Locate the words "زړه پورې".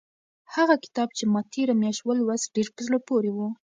2.87-3.31